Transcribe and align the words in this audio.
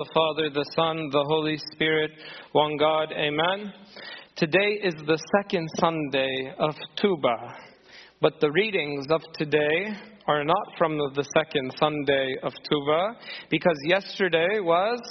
The 0.00 0.08
Father, 0.14 0.48
the 0.48 0.64
Son, 0.74 1.10
the 1.12 1.24
Holy 1.28 1.58
Spirit, 1.72 2.12
one 2.52 2.78
God, 2.78 3.12
Amen. 3.12 3.70
Today 4.34 4.80
is 4.82 4.94
the 5.06 5.18
second 5.36 5.68
Sunday 5.78 6.54
of 6.58 6.74
Tuba, 6.96 7.36
but 8.22 8.40
the 8.40 8.50
readings 8.50 9.08
of 9.10 9.20
today 9.34 9.88
are 10.26 10.42
not 10.42 10.66
from 10.78 10.96
the 10.96 11.26
second 11.36 11.74
Sunday 11.78 12.34
of 12.42 12.54
Tuba, 12.66 13.08
because 13.50 13.76
yesterday 13.84 14.60
was 14.60 15.02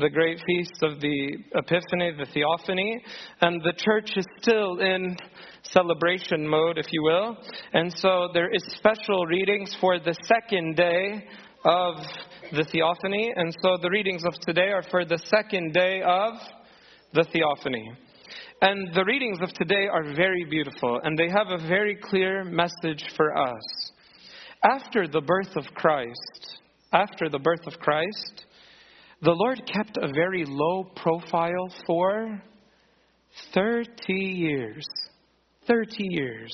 the 0.00 0.10
great 0.10 0.38
feast 0.46 0.82
of 0.82 1.00
the 1.00 1.38
Epiphany, 1.54 2.12
the 2.18 2.26
Theophany, 2.32 3.02
and 3.40 3.62
the 3.62 3.74
church 3.76 4.10
is 4.16 4.26
still 4.40 4.80
in 4.80 5.16
celebration 5.62 6.46
mode, 6.46 6.78
if 6.78 6.86
you 6.92 7.02
will. 7.02 7.36
And 7.72 7.92
so 7.96 8.28
there 8.32 8.52
is 8.52 8.62
special 8.76 9.26
readings 9.26 9.74
for 9.80 9.98
the 9.98 10.14
second 10.26 10.76
day 10.76 11.24
of 11.64 11.96
the 12.52 12.64
Theophany. 12.64 13.32
And 13.34 13.54
so 13.62 13.76
the 13.80 13.90
readings 13.90 14.24
of 14.24 14.34
today 14.40 14.70
are 14.70 14.82
for 14.90 15.04
the 15.04 15.18
second 15.26 15.72
day 15.72 16.02
of 16.02 16.34
the 17.12 17.24
Theophany. 17.32 17.92
And 18.60 18.94
the 18.94 19.04
readings 19.04 19.38
of 19.42 19.52
today 19.54 19.88
are 19.92 20.14
very 20.14 20.44
beautiful, 20.48 21.00
and 21.02 21.18
they 21.18 21.28
have 21.28 21.48
a 21.48 21.66
very 21.66 21.96
clear 21.96 22.44
message 22.44 23.04
for 23.16 23.36
us. 23.36 23.90
After 24.64 25.08
the 25.08 25.20
birth 25.20 25.56
of 25.56 25.64
Christ, 25.74 26.58
after 26.92 27.28
the 27.28 27.40
birth 27.40 27.66
of 27.66 27.74
Christ, 27.80 28.46
the 29.20 29.32
Lord 29.32 29.62
kept 29.66 29.96
a 29.96 30.12
very 30.14 30.44
low 30.46 30.84
profile 30.94 31.72
for 31.86 32.40
30 33.52 34.12
years. 34.12 34.86
30 35.66 35.96
years. 35.98 36.52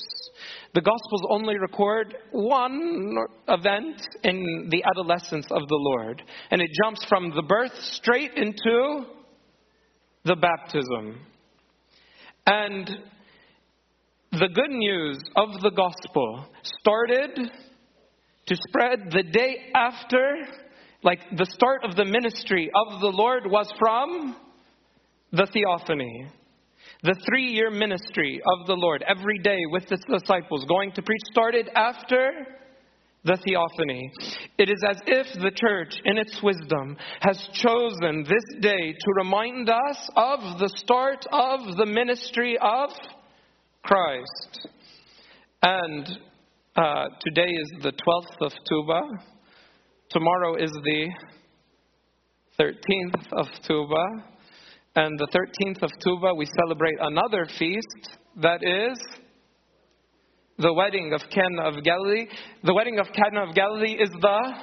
The 0.73 0.81
Gospels 0.81 1.23
only 1.29 1.57
record 1.57 2.15
one 2.31 3.15
event 3.47 4.01
in 4.23 4.67
the 4.69 4.83
adolescence 4.83 5.47
of 5.49 5.67
the 5.67 5.79
Lord, 5.79 6.21
and 6.51 6.61
it 6.61 6.69
jumps 6.83 7.03
from 7.05 7.31
the 7.35 7.41
birth 7.41 7.73
straight 7.93 8.33
into 8.35 9.05
the 10.25 10.35
baptism. 10.35 11.19
And 12.45 12.89
the 14.31 14.49
good 14.53 14.69
news 14.69 15.19
of 15.35 15.49
the 15.61 15.71
Gospel 15.71 16.45
started 16.81 17.51
to 18.45 18.55
spread 18.67 19.11
the 19.11 19.23
day 19.23 19.71
after, 19.73 20.37
like 21.03 21.19
the 21.35 21.45
start 21.45 21.83
of 21.83 21.95
the 21.95 22.05
ministry 22.05 22.69
of 22.75 23.01
the 23.01 23.07
Lord 23.07 23.43
was 23.45 23.71
from 23.79 24.35
the 25.31 25.47
Theophany 25.47 26.27
the 27.03 27.15
three 27.25 27.45
year 27.45 27.71
ministry 27.71 28.41
of 28.45 28.67
the 28.67 28.73
Lord 28.73 29.03
every 29.07 29.39
day 29.39 29.59
with 29.71 29.87
the 29.87 29.97
disciples 29.97 30.65
going 30.65 30.91
to 30.93 31.01
preach 31.01 31.21
started 31.31 31.69
after 31.75 32.31
the 33.23 33.37
theophany. 33.45 34.11
It 34.57 34.69
is 34.69 34.81
as 34.89 35.01
if 35.05 35.27
the 35.41 35.51
church, 35.51 35.93
in 36.05 36.17
its 36.17 36.41
wisdom, 36.41 36.97
has 37.21 37.37
chosen 37.53 38.23
this 38.23 38.61
day 38.61 38.93
to 38.93 39.11
remind 39.17 39.69
us 39.69 40.09
of 40.15 40.59
the 40.59 40.69
start 40.75 41.25
of 41.31 41.77
the 41.77 41.85
ministry 41.85 42.57
of 42.61 42.89
Christ. 43.83 44.67
And 45.61 46.07
uh, 46.75 47.05
today 47.21 47.49
is 47.51 47.83
the 47.83 47.91
12th 47.91 48.45
of 48.45 48.51
Tuba. 48.69 49.01
Tomorrow 50.09 50.55
is 50.55 50.71
the 50.71 51.09
13th 52.59 53.27
of 53.33 53.47
Tuba. 53.67 54.05
And 54.95 55.19
the 55.19 55.27
13th 55.27 55.83
of 55.83 55.91
Tuba, 56.03 56.33
we 56.33 56.47
celebrate 56.61 56.97
another 56.99 57.45
feast 57.57 58.17
that 58.41 58.63
is 58.63 58.99
the 60.57 60.73
wedding 60.73 61.13
of 61.13 61.21
Cana 61.29 61.63
of 61.63 61.83
Galilee. 61.83 62.27
The 62.63 62.73
wedding 62.73 62.99
of 62.99 63.07
Cana 63.13 63.47
of 63.47 63.55
Galilee 63.55 63.97
is 63.99 64.09
the 64.09 64.53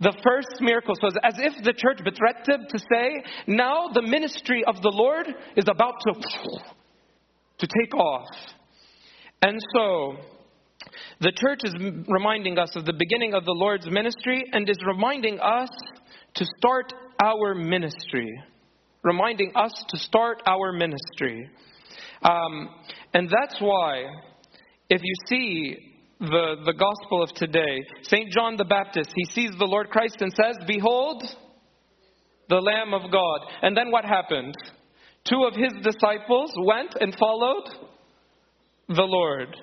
the 0.00 0.12
first 0.24 0.60
miracle. 0.60 0.94
So 0.98 1.08
as 1.22 1.34
if 1.38 1.62
the 1.62 1.74
church 1.74 1.98
betretted 2.02 2.68
to 2.70 2.78
say, 2.78 3.22
now 3.46 3.88
the 3.92 4.02
ministry 4.02 4.64
of 4.66 4.76
the 4.80 4.90
Lord 4.90 5.26
is 5.56 5.64
about 5.68 5.94
to, 6.00 6.14
to 7.58 7.66
take 7.66 7.94
off. 7.94 8.28
And 9.42 9.58
so 9.76 10.16
the 11.20 11.32
church 11.32 11.60
is 11.64 11.74
reminding 12.08 12.58
us 12.58 12.74
of 12.76 12.86
the 12.86 12.94
beginning 12.94 13.34
of 13.34 13.44
the 13.44 13.52
Lord's 13.52 13.86
ministry 13.90 14.44
and 14.52 14.68
is 14.68 14.78
reminding 14.86 15.38
us 15.38 15.68
to 16.34 16.46
start 16.58 16.94
our 17.22 17.54
ministry 17.54 18.42
reminding 19.02 19.52
us 19.54 19.72
to 19.88 19.98
start 19.98 20.42
our 20.46 20.72
ministry. 20.72 21.48
Um, 22.22 22.68
and 23.14 23.28
that's 23.28 23.60
why, 23.60 24.04
if 24.88 25.00
you 25.02 25.14
see 25.26 25.76
the, 26.20 26.56
the 26.66 26.74
gospel 26.74 27.22
of 27.22 27.32
today, 27.34 27.82
St. 28.02 28.30
John 28.30 28.56
the 28.56 28.64
Baptist, 28.64 29.10
he 29.14 29.24
sees 29.32 29.50
the 29.58 29.64
Lord 29.64 29.88
Christ 29.90 30.16
and 30.20 30.32
says, 30.32 30.56
Behold, 30.66 31.24
the 32.48 32.56
Lamb 32.56 32.92
of 32.92 33.10
God. 33.10 33.40
And 33.62 33.76
then 33.76 33.90
what 33.90 34.04
happened? 34.04 34.54
Two 35.24 35.44
of 35.44 35.54
his 35.54 35.72
disciples 35.82 36.52
went 36.64 36.94
and 37.00 37.16
followed 37.16 37.68
the 38.88 39.02
Lord. 39.02 39.56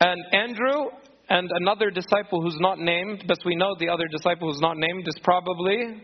And 0.00 0.20
Andrew 0.32 0.90
and 1.28 1.50
another 1.52 1.90
disciple 1.90 2.42
who's 2.42 2.58
not 2.60 2.78
named, 2.78 3.24
but 3.26 3.38
we 3.44 3.56
know 3.56 3.74
the 3.78 3.88
other 3.88 4.06
disciple 4.08 4.52
who's 4.52 4.60
not 4.60 4.76
named 4.76 5.04
is 5.08 5.18
probably 5.22 6.02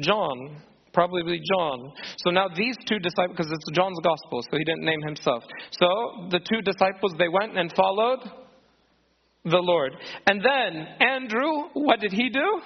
John 0.00 0.62
probably 0.92 1.40
John. 1.54 1.92
So 2.18 2.30
now 2.30 2.48
these 2.48 2.76
two 2.88 2.98
disciples, 2.98 3.36
because 3.36 3.52
it's 3.52 3.64
John's 3.72 3.98
gospel, 4.02 4.42
so 4.42 4.56
he 4.56 4.64
didn't 4.64 4.84
name 4.84 5.02
himself. 5.02 5.44
So 5.72 5.86
the 6.30 6.40
two 6.40 6.60
disciples, 6.62 7.14
they 7.18 7.28
went 7.28 7.58
and 7.58 7.72
followed 7.74 8.20
the 9.44 9.58
Lord. 9.58 9.92
And 10.26 10.42
then 10.42 10.86
Andrew, 11.00 11.68
what 11.74 12.00
did 12.00 12.12
he 12.12 12.28
do? 12.28 12.60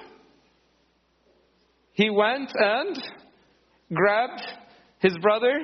He 1.92 2.10
went 2.10 2.50
and 2.54 3.02
grabbed 3.92 4.42
his 4.98 5.16
brother 5.22 5.60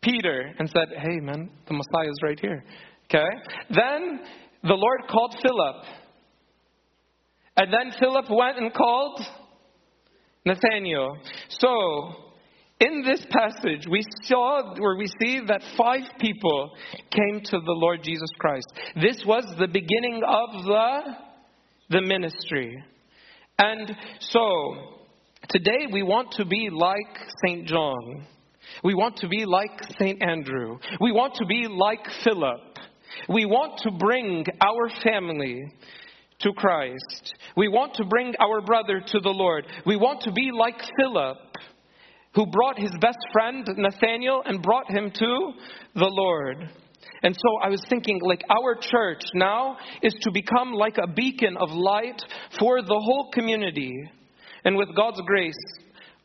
Peter 0.00 0.54
and 0.58 0.68
said, 0.68 0.96
Hey, 0.96 1.20
man, 1.20 1.50
the 1.66 1.74
Messiah 1.74 2.10
is 2.10 2.18
right 2.22 2.38
here. 2.40 2.64
Okay? 3.06 3.26
Then 3.70 4.20
the 4.62 4.74
Lord 4.74 5.00
called 5.10 5.36
Philip. 5.42 5.76
And 7.56 7.72
then 7.72 7.98
Philip 7.98 8.26
went 8.30 8.58
and 8.58 8.72
called 8.72 9.20
Nathaniel. 10.44 11.16
So, 11.48 12.24
in 12.80 13.02
this 13.02 13.24
passage, 13.30 13.86
we 13.90 14.04
saw 14.24 14.74
or 14.78 14.98
we 14.98 15.06
see 15.20 15.40
that 15.46 15.62
five 15.76 16.02
people 16.18 16.72
came 17.10 17.40
to 17.40 17.58
the 17.58 17.72
Lord 17.72 18.02
Jesus 18.02 18.28
Christ. 18.38 18.66
This 19.00 19.22
was 19.26 19.44
the 19.58 19.68
beginning 19.68 20.20
of 20.26 20.64
the, 20.64 21.00
the 21.90 22.02
ministry. 22.02 22.82
And 23.58 23.96
so, 24.20 24.74
today 25.48 25.86
we 25.90 26.02
want 26.02 26.32
to 26.32 26.44
be 26.44 26.68
like 26.70 27.18
St. 27.46 27.66
John. 27.66 28.26
We 28.82 28.94
want 28.94 29.16
to 29.18 29.28
be 29.28 29.46
like 29.46 29.80
St. 29.98 30.22
Andrew. 30.22 30.78
We 31.00 31.12
want 31.12 31.34
to 31.36 31.46
be 31.46 31.68
like 31.68 32.04
Philip. 32.22 32.60
We 33.28 33.46
want 33.46 33.78
to 33.84 33.90
bring 33.92 34.44
our 34.60 34.90
family 35.02 35.72
to 36.40 36.52
Christ. 36.52 37.34
We 37.56 37.68
want 37.68 37.94
to 37.94 38.04
bring 38.04 38.34
our 38.40 38.60
brother 38.60 39.00
to 39.00 39.20
the 39.20 39.30
Lord. 39.30 39.66
We 39.86 39.96
want 39.96 40.22
to 40.22 40.32
be 40.32 40.50
like 40.52 40.80
Philip, 40.98 41.38
who 42.34 42.46
brought 42.46 42.78
his 42.78 42.92
best 43.00 43.18
friend 43.32 43.66
Nathaniel 43.76 44.42
and 44.44 44.62
brought 44.62 44.90
him 44.90 45.10
to 45.10 45.52
the 45.94 46.10
Lord. 46.10 46.70
And 47.22 47.34
so 47.34 47.58
I 47.62 47.68
was 47.68 47.82
thinking, 47.88 48.20
like, 48.22 48.42
our 48.50 48.74
church 48.74 49.22
now 49.34 49.76
is 50.02 50.14
to 50.22 50.30
become 50.30 50.72
like 50.72 50.98
a 51.02 51.06
beacon 51.06 51.56
of 51.56 51.70
light 51.70 52.20
for 52.58 52.82
the 52.82 53.00
whole 53.02 53.30
community. 53.32 53.92
And 54.64 54.76
with 54.76 54.88
God's 54.96 55.20
grace, 55.26 55.54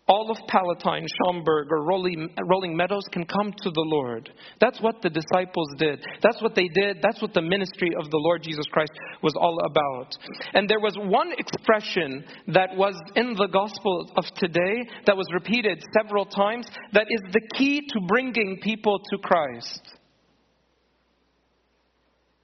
all 0.09 0.31
of 0.31 0.37
Palatine, 0.47 1.05
Schaumburg, 1.07 1.67
or 1.69 1.83
Rolling 1.83 2.75
Meadows 2.75 3.03
can 3.11 3.25
come 3.25 3.53
to 3.61 3.69
the 3.69 3.85
Lord. 3.85 4.31
That's 4.59 4.81
what 4.81 5.03
the 5.03 5.09
disciples 5.09 5.69
did. 5.77 6.03
That's 6.23 6.41
what 6.41 6.55
they 6.55 6.67
did. 6.67 6.97
That's 7.03 7.21
what 7.21 7.35
the 7.35 7.43
ministry 7.43 7.91
of 7.97 8.09
the 8.09 8.17
Lord 8.17 8.41
Jesus 8.41 8.65
Christ 8.71 8.91
was 9.21 9.35
all 9.39 9.59
about. 9.69 10.17
And 10.55 10.67
there 10.67 10.79
was 10.79 10.97
one 10.97 11.31
expression 11.37 12.25
that 12.47 12.75
was 12.75 12.95
in 13.15 13.35
the 13.35 13.47
gospel 13.47 14.11
of 14.17 14.25
today 14.35 14.83
that 15.05 15.15
was 15.15 15.27
repeated 15.31 15.81
several 16.01 16.25
times 16.25 16.67
that 16.93 17.05
is 17.07 17.21
the 17.31 17.47
key 17.55 17.81
to 17.81 17.99
bringing 18.07 18.59
people 18.63 18.99
to 19.11 19.17
Christ. 19.19 19.81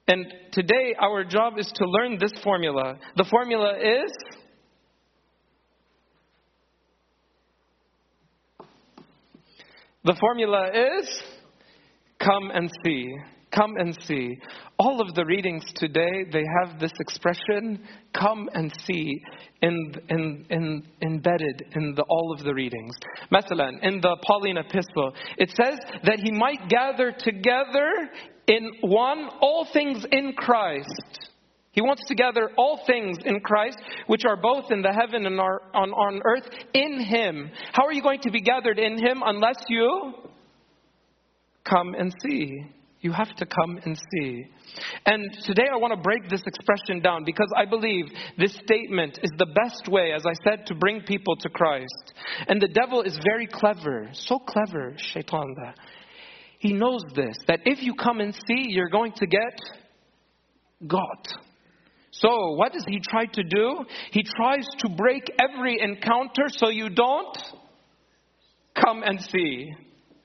And 0.08 0.24
today, 0.52 0.94
our 1.00 1.24
job 1.24 1.58
is 1.58 1.66
to 1.74 1.84
learn 1.84 2.18
this 2.20 2.32
formula. 2.44 2.96
The 3.16 3.26
formula 3.28 3.74
is 3.76 4.12
The 10.06 10.14
formula 10.20 10.70
is 10.72 11.22
come 12.20 12.52
and 12.54 12.70
see. 12.84 13.12
Come 13.50 13.74
and 13.76 13.98
see. 14.04 14.38
All 14.78 15.00
of 15.00 15.16
the 15.16 15.24
readings 15.24 15.64
today, 15.74 16.26
they 16.30 16.44
have 16.62 16.78
this 16.78 16.92
expression, 17.00 17.84
come 18.16 18.48
and 18.54 18.72
see, 18.86 19.20
in, 19.62 19.94
in, 20.08 20.46
in, 20.48 20.86
embedded 21.02 21.64
in 21.74 21.94
the, 21.96 22.04
all 22.08 22.32
of 22.32 22.44
the 22.44 22.54
readings. 22.54 22.94
Mathalan, 23.32 23.82
in 23.82 24.00
the 24.00 24.16
Pauline 24.24 24.58
epistle, 24.58 25.12
it 25.38 25.50
says 25.50 25.78
that 26.04 26.20
he 26.22 26.30
might 26.30 26.68
gather 26.68 27.10
together 27.10 27.90
in 28.46 28.70
one 28.82 29.28
all 29.40 29.66
things 29.72 30.06
in 30.12 30.34
Christ. 30.36 31.30
He 31.76 31.82
wants 31.82 32.02
to 32.08 32.14
gather 32.14 32.48
all 32.56 32.80
things 32.86 33.18
in 33.26 33.40
Christ, 33.40 33.76
which 34.06 34.22
are 34.26 34.40
both 34.40 34.72
in 34.72 34.80
the 34.80 34.94
heaven 34.98 35.26
and 35.26 35.38
are 35.38 35.60
on, 35.74 35.90
on 35.90 36.22
earth, 36.24 36.48
in 36.72 37.00
Him. 37.00 37.50
How 37.72 37.84
are 37.84 37.92
you 37.92 38.02
going 38.02 38.20
to 38.22 38.30
be 38.30 38.40
gathered 38.40 38.78
in 38.78 38.96
Him 38.98 39.22
unless 39.22 39.58
you 39.68 40.14
come 41.64 41.94
and 41.94 42.14
see? 42.24 42.62
You 43.02 43.12
have 43.12 43.36
to 43.36 43.44
come 43.44 43.78
and 43.84 43.94
see. 43.94 44.46
And 45.04 45.30
today 45.44 45.66
I 45.70 45.76
want 45.76 45.92
to 45.92 46.00
break 46.00 46.30
this 46.30 46.42
expression 46.46 47.02
down 47.02 47.24
because 47.24 47.52
I 47.54 47.66
believe 47.66 48.06
this 48.38 48.58
statement 48.64 49.18
is 49.22 49.30
the 49.36 49.52
best 49.62 49.86
way, 49.86 50.12
as 50.12 50.24
I 50.24 50.32
said, 50.44 50.64
to 50.68 50.74
bring 50.74 51.02
people 51.02 51.36
to 51.36 51.50
Christ. 51.50 52.14
And 52.48 52.58
the 52.58 52.68
devil 52.68 53.02
is 53.02 53.18
very 53.22 53.46
clever, 53.46 54.08
so 54.14 54.38
clever, 54.38 54.94
shaitan. 54.96 55.54
He 56.58 56.72
knows 56.72 57.02
this, 57.14 57.36
that 57.48 57.60
if 57.66 57.82
you 57.82 57.94
come 57.94 58.20
and 58.20 58.34
see, 58.34 58.64
you're 58.68 58.88
going 58.88 59.12
to 59.12 59.26
get 59.26 59.60
God. 60.86 61.45
So, 62.20 62.52
what 62.52 62.72
does 62.72 62.84
he 62.86 63.00
try 63.00 63.26
to 63.26 63.42
do? 63.42 63.84
He 64.10 64.22
tries 64.22 64.66
to 64.78 64.88
break 64.88 65.30
every 65.38 65.80
encounter 65.80 66.44
so 66.48 66.68
you 66.68 66.88
don't 66.88 67.38
come 68.74 69.02
and 69.02 69.20
see. 69.20 69.74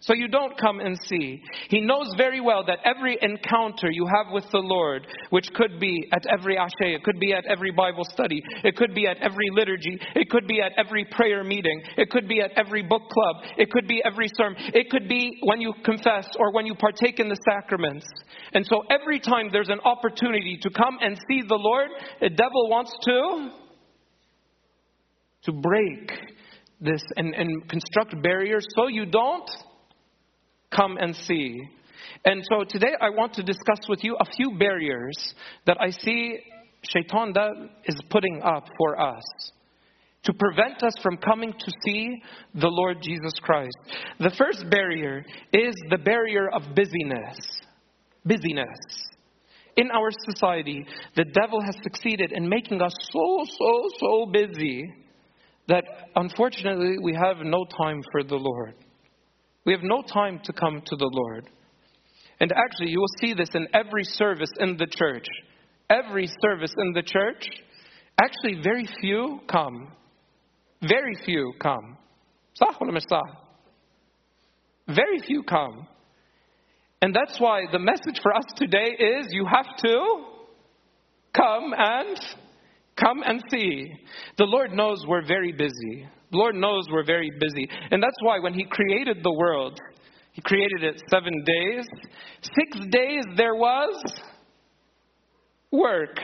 So 0.01 0.15
you 0.15 0.27
don't 0.27 0.57
come 0.57 0.79
and 0.79 0.97
see. 1.05 1.43
He 1.69 1.79
knows 1.79 2.13
very 2.17 2.41
well 2.41 2.63
that 2.65 2.79
every 2.83 3.17
encounter 3.21 3.91
you 3.91 4.07
have 4.07 4.33
with 4.33 4.45
the 4.51 4.57
Lord, 4.57 5.05
which 5.29 5.47
could 5.53 5.79
be 5.79 6.09
at 6.11 6.25
every 6.27 6.55
ashay, 6.55 6.95
it 6.95 7.03
could 7.03 7.19
be 7.19 7.33
at 7.33 7.45
every 7.45 7.69
Bible 7.69 8.03
study, 8.05 8.41
it 8.63 8.75
could 8.75 8.95
be 8.95 9.05
at 9.05 9.17
every 9.17 9.49
liturgy, 9.51 9.99
it 10.15 10.29
could 10.31 10.47
be 10.47 10.59
at 10.59 10.71
every 10.75 11.05
prayer 11.05 11.43
meeting, 11.43 11.83
it 11.97 12.09
could 12.09 12.27
be 12.27 12.41
at 12.41 12.49
every 12.57 12.81
book 12.81 13.03
club, 13.09 13.35
it 13.59 13.69
could 13.69 13.87
be 13.87 14.01
every 14.03 14.27
sermon, 14.35 14.59
it 14.73 14.89
could 14.89 15.07
be 15.07 15.37
when 15.43 15.61
you 15.61 15.71
confess 15.85 16.27
or 16.39 16.51
when 16.51 16.65
you 16.65 16.73
partake 16.73 17.19
in 17.19 17.29
the 17.29 17.37
sacraments. 17.47 18.05
And 18.53 18.65
so 18.65 18.83
every 18.89 19.19
time 19.19 19.49
there's 19.51 19.69
an 19.69 19.81
opportunity 19.85 20.57
to 20.63 20.69
come 20.71 20.97
and 20.99 21.15
see 21.29 21.43
the 21.47 21.55
Lord, 21.55 21.89
the 22.19 22.29
devil 22.29 22.69
wants 22.69 22.91
to 23.05 23.51
to 25.43 25.51
break 25.51 26.11
this 26.79 27.01
and, 27.17 27.33
and 27.33 27.67
construct 27.69 28.21
barriers 28.21 28.65
so 28.75 28.87
you 28.87 29.05
don't 29.05 29.49
come 30.71 30.97
and 30.97 31.15
see. 31.15 31.61
And 32.25 32.43
so 32.51 32.63
today 32.67 32.93
I 32.99 33.09
want 33.09 33.33
to 33.35 33.43
discuss 33.43 33.79
with 33.87 34.03
you 34.03 34.15
a 34.19 34.25
few 34.25 34.57
barriers 34.57 35.33
that 35.65 35.77
I 35.79 35.89
see 35.91 36.39
Shaitan 36.83 37.33
is 37.85 37.95
putting 38.09 38.41
up 38.43 38.67
for 38.77 38.99
us 38.99 39.23
to 40.23 40.33
prevent 40.33 40.83
us 40.83 40.93
from 41.01 41.17
coming 41.17 41.51
to 41.51 41.71
see 41.85 42.21
the 42.53 42.67
Lord 42.67 42.97
Jesus 43.01 43.33
Christ. 43.41 43.75
The 44.19 44.31
first 44.37 44.69
barrier 44.69 45.25
is 45.51 45.73
the 45.89 45.97
barrier 45.97 46.49
of 46.49 46.75
busyness. 46.75 47.39
Busyness. 48.25 48.67
In 49.77 49.89
our 49.89 50.09
society, 50.29 50.85
the 51.15 51.23
devil 51.23 51.61
has 51.61 51.75
succeeded 51.81 52.33
in 52.33 52.47
making 52.47 52.81
us 52.81 52.93
so, 53.11 53.45
so, 53.57 53.89
so 53.99 54.25
busy 54.31 54.93
that 55.67 55.85
unfortunately 56.15 56.97
we 57.01 57.13
have 57.13 57.37
no 57.43 57.65
time 57.81 58.01
for 58.11 58.23
the 58.23 58.35
Lord. 58.35 58.75
We 59.65 59.73
have 59.73 59.83
no 59.83 60.01
time 60.01 60.39
to 60.43 60.53
come 60.53 60.81
to 60.85 60.95
the 60.95 61.09
Lord. 61.11 61.49
And 62.39 62.51
actually, 62.51 62.89
you 62.89 62.99
will 62.99 63.19
see 63.19 63.33
this 63.33 63.49
in 63.53 63.67
every 63.73 64.03
service 64.03 64.51
in 64.59 64.77
the 64.77 64.87
church. 64.87 65.27
Every 65.89 66.27
service 66.41 66.73
in 66.77 66.93
the 66.93 67.03
church, 67.03 67.45
actually, 68.19 68.61
very 68.63 68.87
few 68.99 69.39
come. 69.47 69.91
Very 70.81 71.15
few 71.23 71.53
come. 71.61 71.97
Very 74.87 75.19
few 75.19 75.43
come. 75.43 75.87
And 77.03 77.15
that's 77.15 77.39
why 77.39 77.63
the 77.71 77.79
message 77.79 78.19
for 78.21 78.35
us 78.35 78.45
today 78.55 78.95
is 78.97 79.27
you 79.31 79.45
have 79.45 79.75
to 79.83 80.25
come 81.35 81.73
and 81.77 82.17
come 82.95 83.23
and 83.23 83.43
see. 83.49 83.91
The 84.37 84.45
Lord 84.45 84.71
knows 84.71 85.03
we're 85.07 85.25
very 85.25 85.51
busy. 85.51 86.07
Lord 86.31 86.55
knows 86.55 86.83
we're 86.91 87.05
very 87.05 87.31
busy. 87.39 87.69
And 87.91 88.01
that's 88.01 88.17
why 88.21 88.39
when 88.39 88.53
He 88.53 88.65
created 88.69 89.17
the 89.23 89.33
world, 89.33 89.79
He 90.31 90.41
created 90.41 90.83
it 90.83 91.01
seven 91.09 91.43
days. 91.45 91.85
Six 92.41 92.85
days 92.89 93.23
there 93.35 93.55
was 93.55 94.01
work. 95.71 96.17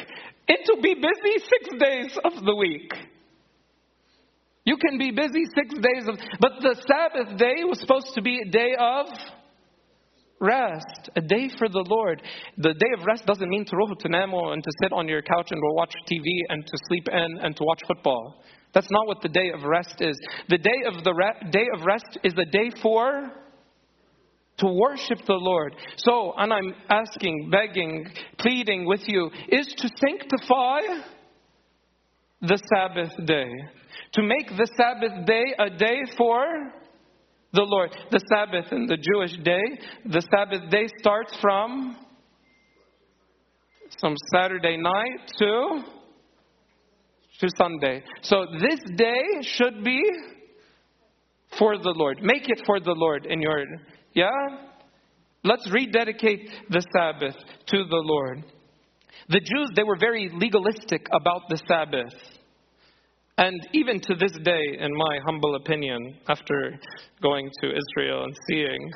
And 0.50 0.58
to 0.66 0.82
be 0.82 0.94
busy 0.94 1.44
six 1.44 1.84
days 1.84 2.18
of 2.24 2.44
the 2.44 2.56
week. 2.56 2.92
You 4.66 4.78
can 4.78 4.98
be 4.98 5.12
busy 5.12 5.44
six 5.56 5.74
days 5.74 6.08
of, 6.08 6.20
but 6.42 6.52
the 6.62 6.76
Sabbath 6.76 7.38
day 7.38 7.64
was 7.64 7.80
supposed 7.80 8.14
to 8.16 8.22
be 8.22 8.40
a 8.46 8.52
day 8.52 8.76
of 8.78 9.06
rest, 10.40 11.10
a 11.16 11.22
day 11.22 11.50
for 11.58 11.70
the 11.70 11.86
Lord. 11.88 12.22
The 12.58 12.74
day 12.74 13.00
of 13.00 13.06
rest 13.06 13.26
doesn't 13.26 13.50
mean 13.50 13.66
to 13.66 13.76
ruhu 13.76 13.98
to 13.98 14.08
and 14.52 14.64
to 14.64 14.72
sit 14.84 14.92
on 14.92 15.08
your 15.08 15.22
couch 15.22 15.48
and 15.52 15.62
to 15.62 15.74
watch 15.74 15.94
TV 16.12 16.26
and 16.50 16.66
to 16.66 16.78
sleep 16.90 17.08
in 17.12 17.38
and 17.42 17.56
to 17.56 17.64
watch 17.64 17.82
football. 17.88 18.44
That's 18.78 18.92
not 18.92 19.08
what 19.08 19.24
the 19.24 19.30
day 19.30 19.50
of 19.56 19.64
rest 19.64 19.96
is. 20.02 20.16
The 20.50 20.60
day 20.60 20.84
of 20.86 21.04
the 21.04 21.12
re- 21.12 21.50
day 21.50 21.66
of 21.74 21.84
rest 21.84 22.20
is 22.24 22.36
the 22.36 22.46
day 22.46 22.70
for 22.80 23.32
to 24.60 24.68
worship 24.68 25.18
the 25.26 25.34
Lord. 25.34 25.74
So, 25.96 26.34
and 26.38 26.54
I'm 26.54 26.76
asking, 26.88 27.50
begging, 27.50 28.08
pleading 28.38 28.86
with 28.86 29.02
you, 29.08 29.32
is 29.50 29.66
to 29.66 29.90
sanctify 30.00 30.82
the 32.42 32.62
Sabbath 32.76 33.26
day. 33.26 33.50
To 34.14 34.22
make 34.22 34.50
the 34.50 34.70
Sabbath 34.78 35.26
day 35.26 35.56
a 35.58 35.72
day 35.72 35.98
for 36.16 36.46
the 37.54 37.64
Lord. 37.64 37.90
The 38.12 38.22
Sabbath 38.32 38.72
in 38.72 38.86
the 38.86 38.98
Jewish 38.98 39.44
day, 39.44 39.80
the 40.06 40.22
Sabbath 40.22 40.70
day 40.70 40.86
starts 41.00 41.36
from 41.42 41.98
some 43.98 44.14
Saturday 44.32 44.78
night 44.78 45.32
to 45.40 45.97
to 47.40 47.48
Sunday. 47.58 48.04
So 48.22 48.46
this 48.60 48.80
day 48.96 49.24
should 49.42 49.84
be 49.84 50.02
for 51.58 51.78
the 51.78 51.94
Lord. 51.96 52.20
Make 52.22 52.50
it 52.50 52.62
for 52.66 52.80
the 52.80 52.94
Lord 52.94 53.26
in 53.26 53.42
your, 53.42 53.64
yeah? 54.14 54.30
Let's 55.44 55.70
rededicate 55.72 56.50
the 56.70 56.84
Sabbath 56.96 57.36
to 57.68 57.78
the 57.78 58.02
Lord. 58.04 58.44
The 59.30 59.40
Jews, 59.40 59.72
they 59.76 59.84
were 59.84 59.98
very 60.00 60.30
legalistic 60.34 61.08
about 61.14 61.44
the 61.50 61.60
Sabbath. 61.68 62.14
And 63.38 63.56
even 63.74 64.00
to 64.00 64.16
this 64.16 64.32
day, 64.44 64.78
in 64.80 64.92
my 64.96 65.20
humble 65.26 65.56
opinion, 65.56 66.16
after 66.28 66.80
going 67.22 67.50
to 67.62 67.68
Israel 67.68 68.24
and 68.24 68.36
seeing 68.50 68.92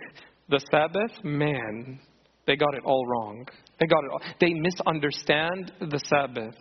the 0.50 0.60
Sabbath, 0.72 1.24
man, 1.24 2.00
they 2.48 2.56
got 2.56 2.74
it 2.74 2.84
all 2.84 3.06
wrong. 3.06 3.46
They 3.80 3.86
got 3.86 4.04
it 4.04 4.12
all. 4.12 4.22
They 4.40 4.54
misunderstand 4.54 5.72
the 5.80 6.00
Sabbath. 6.00 6.56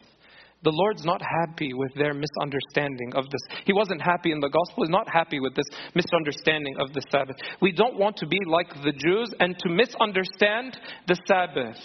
The 0.64 0.72
Lord's 0.72 1.06
not 1.06 1.22
happy 1.22 1.74
with 1.74 1.94
their 1.94 2.14
misunderstanding 2.14 3.14
of 3.14 3.26
this. 3.26 3.62
He 3.66 3.74
wasn't 3.74 4.02
happy 4.02 4.32
in 4.32 4.40
the 4.40 4.50
gospel. 4.50 4.84
He's 4.84 4.90
not 4.90 5.08
happy 5.08 5.40
with 5.40 5.54
this 5.54 5.68
misunderstanding 5.94 6.76
of 6.80 6.92
the 6.94 7.02
Sabbath. 7.12 7.36
We 7.62 7.72
don't 7.72 8.00
want 8.00 8.18
to 8.18 8.26
be 8.26 8.40
like 8.48 8.70
the 8.84 8.92
Jews 8.92 9.30
and 9.40 9.58
to 9.60 9.70
misunderstand 9.70 10.80
the 11.08 11.18
Sabbath. 11.28 11.78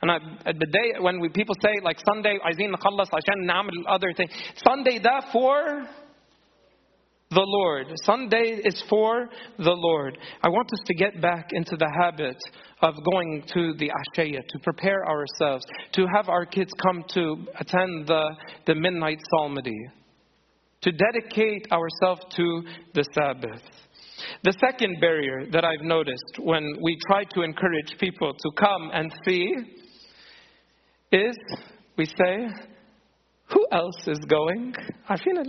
And 0.00 0.10
I, 0.10 0.18
the 0.46 0.66
day 0.66 1.00
when 1.00 1.20
we, 1.20 1.28
people 1.28 1.54
say 1.62 1.72
like 1.82 1.98
Sunday, 2.06 2.38
عايزين 2.38 2.70
نخلص 2.70 3.08
عشان 3.12 3.46
نعمل 3.46 3.84
other 3.88 4.12
thing. 4.14 4.28
Sunday 4.66 4.98
that 4.98 5.30
for 5.32 5.86
the 7.31 7.45
Lord. 7.45 7.85
Sunday 8.05 8.59
is 8.63 8.83
for 8.89 9.29
the 9.59 9.71
Lord. 9.71 10.17
I 10.41 10.49
want 10.49 10.73
us 10.73 10.79
to 10.87 10.95
get 10.95 11.21
back 11.21 11.49
into 11.51 11.75
the 11.77 11.91
habit 12.01 12.37
of 12.81 12.95
going 13.03 13.43
to 13.53 13.73
the 13.77 13.91
Ashaya, 13.91 14.39
to 14.47 14.59
prepare 14.63 15.07
ourselves, 15.07 15.63
to 15.93 16.07
have 16.15 16.27
our 16.27 16.43
kids 16.47 16.71
come 16.81 17.03
to 17.09 17.45
attend 17.59 18.07
the, 18.07 18.31
the 18.65 18.73
midnight 18.73 19.19
psalmody, 19.29 19.77
to 20.81 20.91
dedicate 20.91 21.71
ourselves 21.71 22.21
to 22.35 22.63
the 22.95 23.05
Sabbath. 23.13 23.61
The 24.43 24.53
second 24.59 24.99
barrier 24.99 25.45
that 25.51 25.63
I've 25.63 25.85
noticed 25.85 26.39
when 26.39 26.63
we 26.81 26.97
try 27.07 27.25
to 27.25 27.43
encourage 27.43 27.95
people 27.99 28.33
to 28.33 28.51
come 28.57 28.89
and 28.91 29.13
see 29.23 29.53
is 31.11 31.37
we 31.95 32.05
say, 32.05 32.47
Who 33.53 33.67
else 33.71 34.07
is 34.07 34.19
going? 34.27 34.73
I 35.07 35.15
feel. 35.15 35.43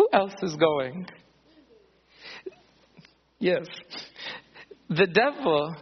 Who 0.00 0.08
else 0.14 0.32
is 0.40 0.56
going? 0.56 1.06
Yes. 3.38 3.66
The 4.88 5.06
devil 5.06 5.76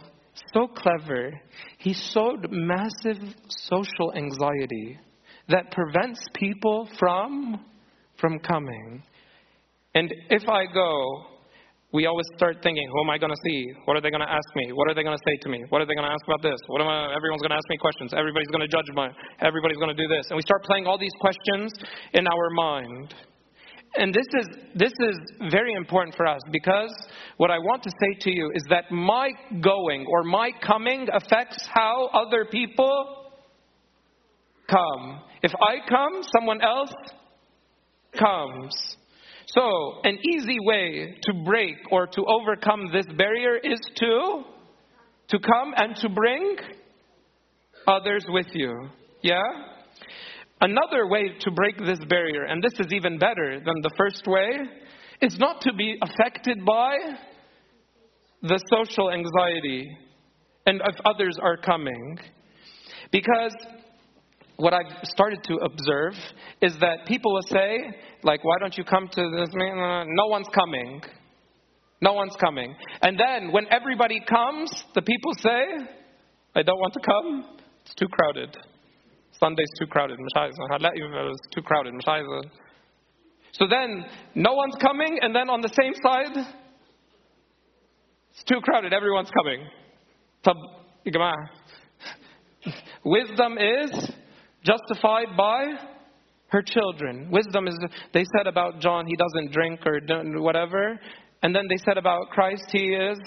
so 0.53 0.67
clever. 0.67 1.39
He 1.77 1.93
sowed 1.93 2.47
massive 2.51 3.23
social 3.47 4.13
anxiety 4.17 4.99
that 5.47 5.71
prevents 5.71 6.19
people 6.35 6.89
from, 6.99 7.63
from 8.19 8.39
coming. 8.39 9.03
And 9.95 10.13
if 10.29 10.49
I 10.49 10.65
go, 10.65 11.23
we 11.93 12.05
always 12.05 12.27
start 12.35 12.57
thinking, 12.61 12.89
who 12.91 13.01
am 13.05 13.09
I 13.09 13.17
going 13.17 13.31
to 13.31 13.41
see? 13.47 13.67
What 13.85 13.95
are 13.95 14.01
they 14.01 14.11
going 14.11 14.19
to 14.19 14.29
ask 14.29 14.49
me? 14.57 14.73
What 14.73 14.91
are 14.91 14.93
they 14.93 15.03
going 15.03 15.15
to 15.15 15.23
say 15.25 15.37
to 15.43 15.49
me? 15.49 15.63
What 15.69 15.81
are 15.81 15.85
they 15.85 15.95
going 15.95 16.05
to 16.05 16.11
ask 16.11 16.25
about 16.27 16.43
this? 16.43 16.59
What 16.67 16.81
am 16.81 16.89
I, 16.89 17.15
everyone's 17.15 17.41
going 17.41 17.55
to 17.55 17.55
ask 17.55 17.69
me 17.69 17.77
questions. 17.77 18.11
Everybody's 18.13 18.51
going 18.51 18.67
to 18.67 18.67
judge 18.67 18.91
me. 18.93 19.07
Everybody's 19.39 19.77
going 19.77 19.95
to 19.95 19.97
do 19.97 20.11
this. 20.11 20.27
And 20.29 20.35
we 20.35 20.43
start 20.43 20.61
playing 20.65 20.87
all 20.87 20.99
these 20.99 21.15
questions 21.23 21.71
in 22.11 22.27
our 22.27 22.49
mind. 22.51 23.15
And 23.95 24.13
this 24.13 24.25
is, 24.39 24.47
this 24.75 24.91
is 24.99 25.17
very 25.51 25.73
important 25.73 26.15
for 26.15 26.27
us 26.27 26.41
because 26.51 26.93
what 27.37 27.49
I 27.49 27.57
want 27.57 27.83
to 27.83 27.89
say 27.89 28.17
to 28.21 28.31
you 28.31 28.51
is 28.53 28.63
that 28.69 28.91
my 28.91 29.31
going 29.61 30.05
or 30.07 30.23
my 30.23 30.51
coming 30.65 31.07
affects 31.11 31.67
how 31.73 32.09
other 32.13 32.45
people 32.45 33.31
come. 34.69 35.21
If 35.41 35.51
I 35.55 35.87
come, 35.87 36.21
someone 36.37 36.61
else 36.61 36.93
comes. 38.17 38.75
So, 39.47 40.01
an 40.03 40.19
easy 40.35 40.57
way 40.59 41.15
to 41.23 41.33
break 41.43 41.75
or 41.91 42.05
to 42.05 42.25
overcome 42.25 42.91
this 42.93 43.07
barrier 43.17 43.57
is 43.57 43.79
to 43.95 44.43
to 45.29 45.39
come 45.39 45.73
and 45.75 45.95
to 45.95 46.09
bring 46.09 46.57
others 47.87 48.25
with 48.29 48.47
you. 48.53 48.89
Yeah? 49.21 49.41
Another 50.61 51.07
way 51.07 51.29
to 51.39 51.51
break 51.51 51.77
this 51.77 51.99
barrier, 52.09 52.43
and 52.43 52.61
this 52.61 52.73
is 52.79 52.91
even 52.91 53.17
better 53.17 53.61
than 53.65 53.75
the 53.81 53.91
first 53.97 54.27
way, 54.27 54.59
is 55.21 55.37
not 55.39 55.61
to 55.61 55.73
be 55.73 55.97
affected 56.01 56.65
by 56.65 56.97
the 58.41 58.59
social 58.69 59.11
anxiety 59.11 59.97
and 60.65 60.81
if 60.85 60.95
others 61.05 61.37
are 61.41 61.57
coming. 61.57 62.19
Because 63.11 63.55
what 64.57 64.73
I've 64.73 65.03
started 65.03 65.43
to 65.43 65.55
observe 65.55 66.13
is 66.61 66.77
that 66.79 67.05
people 67.07 67.33
will 67.33 67.47
say, 67.49 67.77
like, 68.23 68.43
why 68.43 68.55
don't 68.59 68.77
you 68.77 68.83
come 68.83 69.07
to 69.07 69.29
this 69.37 69.49
meeting? 69.53 69.77
No 70.15 70.27
one's 70.27 70.47
coming. 70.53 71.01
No 72.01 72.13
one's 72.13 72.35
coming. 72.39 72.75
And 73.01 73.17
then 73.17 73.51
when 73.51 73.65
everybody 73.71 74.21
comes, 74.27 74.71
the 74.93 75.01
people 75.01 75.33
say, 75.41 75.63
I 76.55 76.63
don't 76.63 76.79
want 76.79 76.93
to 76.93 76.99
come. 76.99 77.57
It's 77.85 77.95
too 77.95 78.07
crowded. 78.07 78.55
Sunday's 79.40 79.70
too 79.78 79.86
crowded. 79.86 80.18
It's 80.20 81.48
too 81.54 81.62
crowded. 81.62 81.94
So 83.52 83.66
then 83.68 84.04
no 84.34 84.54
one's 84.54 84.76
coming, 84.80 85.18
and 85.20 85.34
then 85.34 85.48
on 85.50 85.60
the 85.60 85.68
same 85.68 85.94
side, 86.02 86.36
it's 88.30 88.44
too 88.44 88.60
crowded. 88.62 88.92
Everyone's 88.92 89.30
coming. 89.30 89.66
Wisdom 93.04 93.58
is 93.58 94.10
justified 94.62 95.36
by 95.36 95.64
her 96.48 96.62
children. 96.62 97.30
Wisdom 97.30 97.68
is, 97.68 97.76
they 98.12 98.24
said 98.36 98.46
about 98.46 98.80
John, 98.80 99.06
he 99.06 99.16
doesn't 99.16 99.52
drink 99.52 99.80
or 99.86 100.00
whatever. 100.40 100.98
And 101.42 101.54
then 101.54 101.66
they 101.68 101.76
said 101.84 101.98
about 101.98 102.30
Christ, 102.30 102.64
he 102.70 102.94
is 102.94 103.18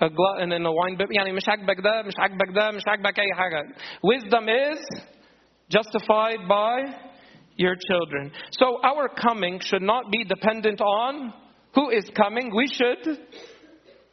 a 0.00 0.08
glutton 0.08 0.52
and 0.52 0.66
a 0.66 0.72
wine 0.72 0.96
bib. 0.96 1.10
يعني 1.10 1.32
مش 1.32 1.48
عاجبك 1.48 1.80
ده 1.80 2.02
مش 2.02 2.14
عاجبك 2.18 2.54
ده 2.54 2.70
مش 2.70 2.82
عاجبك 2.88 3.18
أي 3.18 3.34
حاجة. 3.34 3.62
Wisdom 4.02 4.48
is 4.48 4.78
justified 5.69 6.47
by 6.47 6.83
your 7.55 7.75
children. 7.89 8.31
So 8.51 8.79
our 8.83 9.09
coming 9.09 9.59
should 9.59 9.81
not 9.81 10.11
be 10.11 10.23
dependent 10.23 10.79
on 10.81 11.33
who 11.73 11.89
is 11.89 12.09
coming. 12.15 12.51
We 12.55 12.67
should 12.67 13.19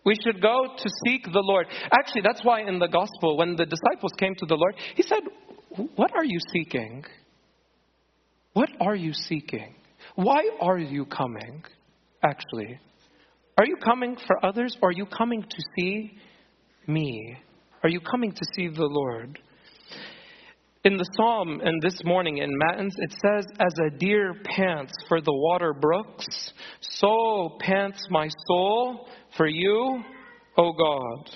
we 0.05 0.15
should 0.23 0.43
go 0.43 0.67
to 0.77 0.91
seek 1.07 1.25
the 1.25 1.43
Lord. 1.43 1.67
Actually, 1.99 2.23
that's 2.23 2.45
why 2.45 2.61
in 2.61 2.79
the 2.79 2.89
gospel 2.89 3.39
when 3.39 3.57
the 3.57 3.65
disciples 3.65 4.13
came 4.19 4.35
to 4.37 4.47
the 4.47 4.57
Lord, 4.57 4.75
he 4.95 5.03
said, 5.03 5.23
"What 5.97 6.15
are 6.15 6.25
you 6.25 6.39
seeking? 6.53 7.05
What 8.53 8.71
are 8.81 8.95
you 8.95 9.13
seeking? 9.13 9.75
Why 10.15 10.49
are 10.61 10.79
you 10.79 11.07
coming?" 11.07 11.65
Actually, 12.23 12.79
are 13.59 13.67
you 13.67 13.77
coming 13.77 14.17
for 14.17 14.45
others 14.45 14.77
or 14.83 14.89
are 14.89 14.93
you 14.93 15.07
coming 15.07 15.43
to 15.43 15.63
see 15.77 16.19
me? 16.87 17.37
Are 17.83 17.91
you 17.91 18.01
coming 18.01 18.33
to 18.33 18.45
see 18.57 18.69
the 18.69 18.87
Lord? 18.87 19.39
In 20.85 20.99
the 20.99 21.11
psalm 21.17 21.63
and 21.65 21.81
this 21.81 21.99
morning 22.05 22.39
in 22.39 22.51
Matins, 22.59 22.95
it 22.99 23.11
says, 23.13 23.47
As 23.59 23.73
a 23.87 23.97
deer 23.97 24.35
pants 24.45 24.93
for 25.09 25.23
the 25.23 25.33
water 25.33 25.73
brooks, 25.73 26.53
so 26.83 27.57
pants 27.59 28.07
my 28.11 28.29
soul 28.47 29.09
for 29.35 29.47
you, 29.47 30.03
O 30.59 30.73
God. 30.75 31.31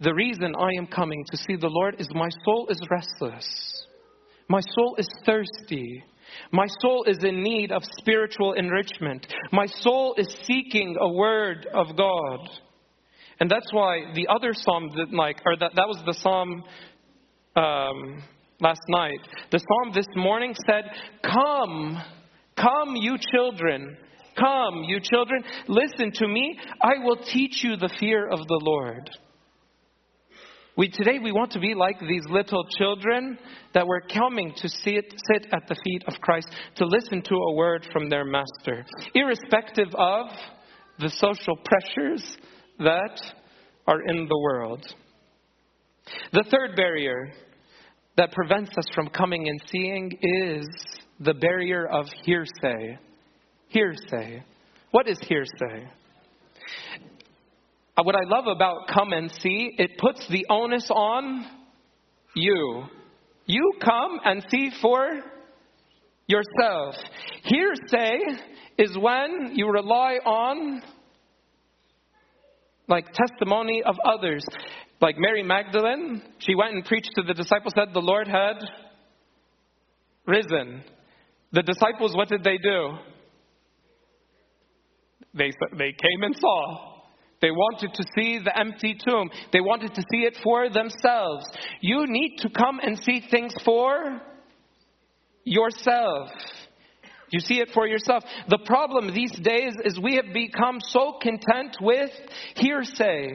The 0.00 0.12
reason 0.12 0.52
I 0.58 0.70
am 0.78 0.88
coming 0.88 1.24
to 1.30 1.36
see 1.36 1.54
the 1.54 1.68
Lord 1.68 2.00
is 2.00 2.08
my 2.12 2.28
soul 2.44 2.66
is 2.68 2.80
restless. 2.90 3.46
My 4.48 4.62
soul 4.74 4.96
is 4.98 5.08
thirsty. 5.24 6.02
My 6.50 6.66
soul 6.80 7.04
is 7.04 7.18
in 7.22 7.44
need 7.44 7.70
of 7.70 7.84
spiritual 8.00 8.54
enrichment. 8.54 9.32
My 9.52 9.66
soul 9.66 10.16
is 10.18 10.26
seeking 10.42 10.96
a 11.00 11.08
word 11.08 11.68
of 11.72 11.96
God. 11.96 12.48
And 13.38 13.48
that's 13.48 13.72
why 13.72 14.12
the 14.14 14.26
other 14.26 14.54
psalm 14.54 14.90
that 14.96 15.12
like 15.12 15.40
or 15.46 15.56
that, 15.56 15.76
that 15.76 15.86
was 15.86 16.02
the 16.04 16.14
psalm 16.14 16.64
um, 17.58 18.22
last 18.60 18.80
night. 18.88 19.20
The 19.50 19.58
psalm 19.58 19.92
this 19.94 20.06
morning 20.16 20.54
said, 20.66 20.84
Come, 21.22 22.00
come, 22.56 22.96
you 22.96 23.16
children. 23.32 23.96
Come, 24.38 24.84
you 24.84 25.00
children. 25.00 25.42
Listen 25.66 26.12
to 26.14 26.28
me. 26.28 26.58
I 26.80 27.04
will 27.04 27.16
teach 27.16 27.64
you 27.64 27.76
the 27.76 27.92
fear 27.98 28.28
of 28.28 28.38
the 28.38 28.60
Lord. 28.62 29.10
We, 30.76 30.88
today 30.88 31.18
we 31.18 31.32
want 31.32 31.50
to 31.52 31.58
be 31.58 31.74
like 31.74 31.98
these 31.98 32.22
little 32.30 32.64
children 32.78 33.36
that 33.74 33.84
were 33.84 34.00
coming 34.14 34.52
to 34.58 34.68
sit, 34.68 35.12
sit 35.32 35.48
at 35.52 35.66
the 35.68 35.74
feet 35.74 36.04
of 36.06 36.20
Christ, 36.20 36.46
to 36.76 36.86
listen 36.86 37.20
to 37.22 37.34
a 37.34 37.54
word 37.54 37.84
from 37.92 38.08
their 38.08 38.24
master, 38.24 38.86
irrespective 39.12 39.92
of 39.96 40.26
the 41.00 41.10
social 41.10 41.56
pressures 41.64 42.36
that 42.78 43.20
are 43.88 44.02
in 44.06 44.28
the 44.28 44.38
world. 44.38 44.86
The 46.32 46.44
third 46.48 46.76
barrier 46.76 47.32
that 48.18 48.32
prevents 48.32 48.76
us 48.76 48.84
from 48.96 49.08
coming 49.08 49.48
and 49.48 49.62
seeing 49.70 50.10
is 50.20 50.66
the 51.20 51.34
barrier 51.34 51.86
of 51.86 52.06
hearsay. 52.24 52.98
Hearsay. 53.68 54.42
What 54.90 55.08
is 55.08 55.18
hearsay? 55.22 55.88
Uh, 57.96 58.02
what 58.02 58.16
I 58.16 58.24
love 58.24 58.48
about 58.48 58.88
come 58.92 59.12
and 59.12 59.30
see, 59.40 59.70
it 59.78 59.98
puts 59.98 60.26
the 60.28 60.44
onus 60.50 60.90
on 60.90 61.46
you. 62.34 62.84
You 63.46 63.72
come 63.80 64.18
and 64.24 64.44
see 64.50 64.70
for 64.82 65.20
yourself. 66.26 66.96
Hearsay 67.44 68.18
is 68.78 68.98
when 68.98 69.52
you 69.54 69.70
rely 69.70 70.18
on 70.24 70.82
like 72.88 73.06
testimony 73.12 73.82
of 73.84 73.94
others. 74.04 74.42
Like 75.00 75.16
Mary 75.18 75.42
Magdalene, 75.42 76.22
she 76.38 76.54
went 76.54 76.74
and 76.74 76.84
preached 76.84 77.12
to 77.14 77.22
the 77.22 77.34
disciples, 77.34 77.72
said 77.76 77.94
the 77.94 78.00
Lord 78.00 78.26
had 78.26 78.56
risen. 80.26 80.82
The 81.52 81.62
disciples, 81.62 82.16
what 82.16 82.28
did 82.28 82.42
they 82.42 82.58
do? 82.58 82.98
They, 85.34 85.52
they 85.76 85.92
came 85.92 86.22
and 86.22 86.34
saw. 86.36 86.98
They 87.40 87.52
wanted 87.52 87.94
to 87.94 88.04
see 88.16 88.40
the 88.44 88.58
empty 88.58 88.98
tomb. 89.06 89.30
They 89.52 89.60
wanted 89.60 89.94
to 89.94 90.02
see 90.12 90.22
it 90.22 90.36
for 90.42 90.68
themselves. 90.68 91.44
You 91.80 92.06
need 92.08 92.38
to 92.38 92.50
come 92.50 92.80
and 92.82 92.98
see 92.98 93.22
things 93.30 93.54
for 93.64 94.20
yourself. 95.44 96.30
You 97.30 97.38
see 97.40 97.60
it 97.60 97.70
for 97.72 97.86
yourself. 97.86 98.24
The 98.48 98.58
problem 98.66 99.14
these 99.14 99.38
days 99.38 99.74
is 99.84 100.00
we 100.00 100.16
have 100.16 100.34
become 100.34 100.78
so 100.80 101.18
content 101.22 101.76
with 101.80 102.10
hearsay 102.56 103.30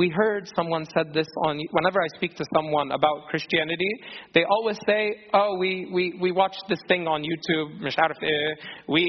we 0.00 0.08
heard 0.08 0.48
someone 0.56 0.86
said 0.96 1.12
this 1.12 1.26
on 1.44 1.60
whenever 1.72 2.00
I 2.00 2.08
speak 2.16 2.34
to 2.36 2.44
someone 2.54 2.90
about 2.90 3.28
Christianity, 3.28 3.92
they 4.32 4.44
always 4.44 4.78
say, 4.86 5.14
"Oh, 5.34 5.58
we 5.58 5.90
we 5.92 6.14
we 6.18 6.32
watched 6.32 6.64
this 6.70 6.80
thing 6.88 7.06
on 7.06 7.22
YouTube, 7.22 7.68
eh, 7.84 8.54
we 8.88 9.04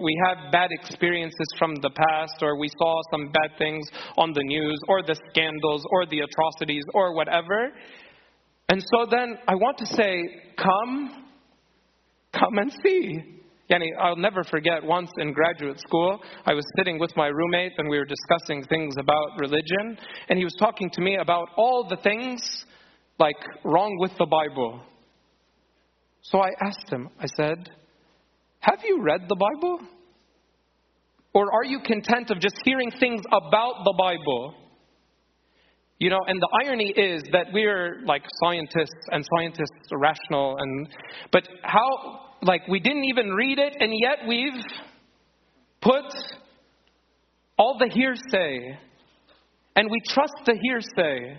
we 0.00 0.14
have 0.26 0.52
bad 0.52 0.70
experiences 0.70 1.48
from 1.58 1.74
the 1.82 1.90
past 1.90 2.36
or 2.40 2.56
we 2.56 2.68
saw 2.78 3.00
some 3.10 3.32
bad 3.32 3.58
things 3.58 3.84
on 4.16 4.32
the 4.32 4.44
news 4.44 4.78
or 4.86 5.02
the 5.02 5.16
scandals 5.30 5.84
or 5.90 6.06
the 6.06 6.20
atrocities 6.20 6.84
or 6.94 7.16
whatever." 7.16 7.72
And 8.68 8.80
so 8.92 9.06
then 9.10 9.38
I 9.48 9.56
want 9.56 9.76
to 9.78 9.86
say, 9.86 10.22
"Come 10.56 11.26
come 12.32 12.58
and 12.58 12.72
see." 12.84 13.37
Yani, 13.70 13.90
I'll 14.00 14.16
never 14.16 14.42
forget 14.44 14.82
once 14.82 15.10
in 15.18 15.32
graduate 15.32 15.78
school, 15.78 16.18
I 16.46 16.54
was 16.54 16.64
sitting 16.78 16.98
with 16.98 17.14
my 17.16 17.26
roommate 17.26 17.72
and 17.76 17.88
we 17.88 17.98
were 17.98 18.06
discussing 18.06 18.64
things 18.64 18.94
about 18.98 19.38
religion, 19.38 19.98
and 20.28 20.38
he 20.38 20.44
was 20.44 20.54
talking 20.58 20.88
to 20.90 21.02
me 21.02 21.16
about 21.16 21.48
all 21.56 21.86
the 21.88 21.98
things 22.02 22.40
like 23.18 23.36
wrong 23.64 23.96
with 23.98 24.12
the 24.18 24.26
Bible. 24.26 24.80
So 26.22 26.38
I 26.38 26.48
asked 26.62 26.88
him, 26.88 27.10
I 27.20 27.26
said, 27.36 27.70
Have 28.60 28.80
you 28.84 29.02
read 29.02 29.28
the 29.28 29.36
Bible? 29.36 29.80
Or 31.34 31.52
are 31.52 31.64
you 31.64 31.80
content 31.80 32.30
of 32.30 32.40
just 32.40 32.56
hearing 32.64 32.90
things 32.98 33.22
about 33.30 33.84
the 33.84 33.94
Bible? 33.98 34.54
You 35.98 36.10
know, 36.10 36.20
and 36.26 36.40
the 36.40 36.48
irony 36.64 36.92
is 36.96 37.22
that 37.32 37.48
we're 37.52 38.00
like 38.06 38.22
scientists 38.42 39.08
and 39.10 39.26
scientists 39.36 39.92
are 39.92 39.98
rational 39.98 40.56
and 40.58 40.88
but 41.32 41.46
how 41.62 42.27
like 42.42 42.66
we 42.68 42.80
didn't 42.80 43.04
even 43.04 43.30
read 43.30 43.58
it, 43.58 43.76
and 43.80 43.92
yet 43.98 44.26
we've 44.26 44.62
put 45.80 46.04
all 47.58 47.76
the 47.78 47.90
hearsay, 47.92 48.78
and 49.76 49.90
we 49.90 50.00
trust 50.08 50.34
the 50.46 50.56
hearsay. 50.60 51.38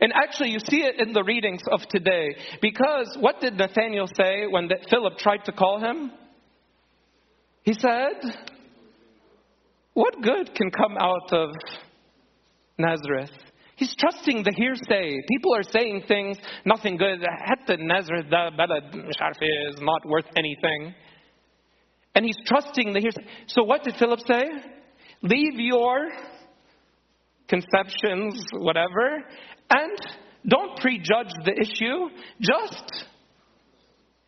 And 0.00 0.12
actually, 0.14 0.50
you 0.50 0.58
see 0.60 0.82
it 0.82 1.00
in 1.00 1.12
the 1.12 1.24
readings 1.24 1.62
of 1.70 1.80
today. 1.88 2.28
Because 2.60 3.16
what 3.18 3.40
did 3.40 3.54
Nathaniel 3.54 4.06
say 4.14 4.46
when 4.48 4.68
Philip 4.88 5.18
tried 5.18 5.44
to 5.46 5.52
call 5.52 5.80
him? 5.80 6.12
He 7.62 7.72
said, 7.72 8.20
What 9.94 10.22
good 10.22 10.54
can 10.54 10.70
come 10.70 10.96
out 10.98 11.32
of 11.32 11.50
Nazareth? 12.78 13.30
He's 13.80 13.94
trusting 13.98 14.42
the 14.42 14.52
hearsay. 14.54 15.22
People 15.26 15.54
are 15.54 15.62
saying 15.62 16.02
things, 16.06 16.36
nothing 16.66 16.98
good. 16.98 17.24
Hatta 17.46 17.82
Nazareth, 17.82 18.26
the 18.28 18.50
balad, 18.58 18.94
is 18.94 19.80
not 19.80 20.04
worth 20.04 20.26
anything. 20.36 20.94
And 22.14 22.26
he's 22.26 22.36
trusting 22.44 22.92
the 22.92 23.00
hearsay. 23.00 23.22
So 23.46 23.64
what 23.64 23.82
did 23.82 23.94
Philip 23.96 24.20
say? 24.28 24.44
Leave 25.22 25.54
your 25.54 26.10
conceptions, 27.48 28.44
whatever, 28.52 29.24
and 29.70 29.98
don't 30.46 30.78
prejudge 30.78 31.32
the 31.46 31.54
issue. 31.58 32.10
Just 32.38 33.06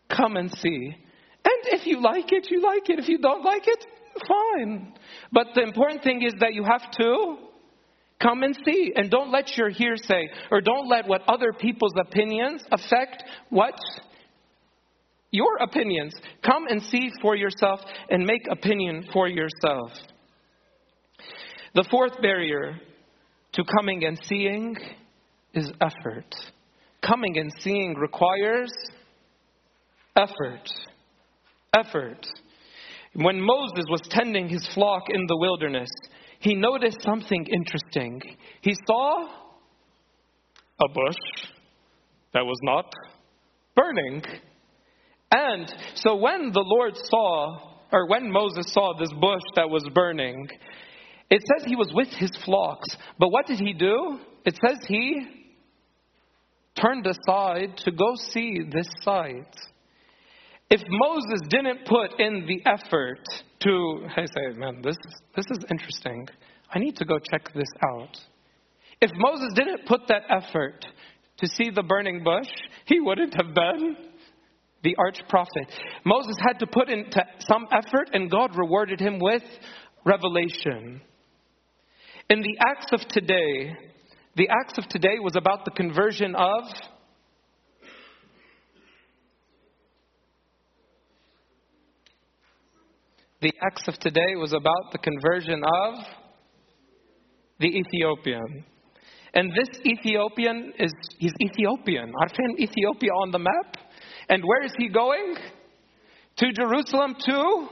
come 0.09 0.39
and 0.39 0.51
see. 0.51 0.97
And 1.45 1.79
if 1.79 1.87
you 1.87 2.01
like 2.01 2.33
it, 2.33 2.51
you 2.51 2.63
like 2.63 2.89
it. 2.89 3.01
If 3.01 3.09
you 3.11 3.19
don't 3.19 3.45
like 3.45 3.65
it, 3.67 3.85
fine. 4.27 4.95
But 5.31 5.49
the 5.55 5.61
important 5.61 6.03
thing 6.03 6.23
is 6.23 6.33
that 6.41 6.55
you 6.55 6.65
have 6.65 6.91
to 6.93 7.37
come 8.23 8.43
and 8.43 8.57
see. 8.65 8.93
And 8.95 9.11
don't 9.11 9.31
let 9.31 9.57
your 9.57 9.69
hearsay 9.69 10.29
or 10.51 10.61
don't 10.61 10.89
let 10.89 11.07
what 11.07 11.23
other 11.29 11.53
people's 11.53 11.95
opinions 12.01 12.63
affect 12.71 13.25
what? 13.51 13.75
Your 15.31 15.57
opinions. 15.61 16.15
Come 16.45 16.67
and 16.69 16.83
see 16.83 17.11
for 17.21 17.35
yourself 17.35 17.81
and 18.11 18.25
make 18.25 18.47
opinion 18.51 19.07
for 19.13 19.29
yourself. 19.29 19.91
The 21.75 21.87
fourth 21.91 22.21
barrier 22.21 22.79
to 23.55 23.65
coming 23.65 24.05
and 24.05 24.19
seeing 24.25 24.77
is 25.55 25.71
effort. 25.81 26.35
Coming 27.07 27.39
and 27.39 27.53
seeing 27.61 27.95
requires 27.95 28.71
effort. 30.15 30.69
Effort. 31.77 32.27
When 33.15 33.41
Moses 33.41 33.85
was 33.91 34.03
tending 34.11 34.49
his 34.49 34.67
flock 34.75 35.05
in 35.09 35.27
the 35.27 35.37
wilderness, 35.37 35.91
he 36.43 36.55
noticed 36.55 37.01
something 37.03 37.47
interesting. 37.47 38.21
He 38.61 38.75
saw 38.87 39.29
a 40.81 40.89
bush 40.89 41.49
that 42.35 42.45
was 42.45 42.59
not 42.63 42.93
burning. 43.77 44.23
And 45.31 45.73
so 45.95 46.17
when 46.17 46.51
the 46.53 46.65
Lord 46.65 46.97
saw, 46.97 47.77
or 47.93 48.09
when 48.09 48.33
Moses 48.33 48.73
saw 48.73 48.93
this 48.99 49.13
bush 49.21 49.43
that 49.55 49.71
was 49.71 49.85
burning, 49.95 50.49
it 51.31 51.43
says 51.47 51.65
he 51.65 51.77
was 51.77 51.93
with 51.95 52.09
his 52.09 52.33
flocks. 52.45 52.97
But 53.21 53.31
what 53.31 53.47
did 53.47 53.61
he 53.61 53.73
do? 53.73 54.19
It 54.45 54.59
says 54.67 54.79
he 54.89 55.23
turned 56.75 57.07
aside 57.07 57.77
to 57.85 57.93
go 57.93 58.17
see 58.17 58.59
this 58.69 58.89
sight. 59.03 59.55
If 60.71 60.81
Moses 60.89 61.47
didn't 61.49 61.87
put 61.87 62.19
in 62.19 62.47
the 62.47 62.69
effort 62.69 63.25
to, 63.65 64.07
hey, 64.15 64.27
say, 64.27 64.59
man, 64.59 64.83
this, 64.83 64.97
this 65.37 65.47
is 65.51 65.65
interesting. 65.71 66.29
I 66.73 66.79
need 66.79 66.97
to 66.97 67.05
go 67.05 67.19
check 67.19 67.53
this 67.55 67.69
out. 67.85 68.17
If 69.01 69.11
Moses 69.17 69.53
didn't 69.55 69.87
put 69.87 70.03
that 70.09 70.23
effort 70.29 70.85
to 71.39 71.47
see 71.49 71.71
the 71.71 71.83
burning 71.83 72.23
bush, 72.23 72.49
he 72.87 73.01
wouldn't 73.01 73.35
have 73.35 73.55
been 73.55 73.97
the 74.83 74.97
arch 74.99 75.21
prophet. 75.29 75.73
Moses 76.05 76.37
had 76.47 76.59
to 76.59 76.67
put 76.67 76.89
in 76.89 77.07
some 77.41 77.67
effort, 77.73 78.11
and 78.13 78.31
God 78.31 78.57
rewarded 78.57 79.01
him 79.01 79.19
with 79.21 79.43
revelation. 80.05 81.01
In 82.31 82.41
the 82.41 82.57
Acts 82.61 82.87
of 82.93 83.01
today, 83.09 83.77
the 84.37 84.49
Acts 84.49 84.79
of 84.79 84.89
today 84.89 85.19
was 85.21 85.37
about 85.37 85.65
the 85.65 85.71
conversion 85.73 86.35
of 86.35 86.65
The 93.43 93.53
Acts 93.61 93.89
of 93.89 93.99
today 93.99 94.37
was 94.37 94.53
about 94.53 94.93
the 94.93 94.99
conversion 94.99 95.65
of 95.65 95.95
the 97.59 97.67
Ethiopian. 97.67 98.65
And 99.35 99.51
this 99.51 99.81
Ethiopian 99.85 100.73
is 100.79 100.93
he's 101.19 101.33
Ethiopian. 101.43 102.13
Arfin 102.23 102.61
Ethiopia 102.61 103.11
on 103.11 103.33
the 103.33 103.41
map. 103.41 103.77
And 104.29 104.45
where 104.45 104.65
is 104.65 104.73
he 104.79 104.89
going? 104.89 105.35
To 106.37 106.53
Jerusalem 106.53 107.17
to 107.27 107.69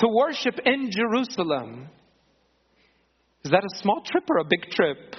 to 0.00 0.08
worship 0.08 0.56
in 0.66 0.90
Jerusalem. 0.90 1.88
Is 3.46 3.50
that 3.52 3.64
a 3.64 3.78
small 3.78 4.02
trip 4.04 4.24
or 4.28 4.40
a 4.40 4.44
big 4.44 4.70
trip? 4.72 5.16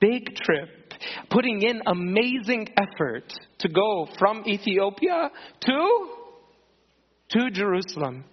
Big 0.00 0.32
trip. 0.36 0.94
Putting 1.28 1.60
in 1.62 1.82
amazing 1.88 2.68
effort 2.76 3.32
to 3.58 3.68
go 3.68 4.06
from 4.16 4.44
Ethiopia 4.46 5.30
to 5.62 6.08
to 7.30 7.50
Jerusalem. 7.50 8.26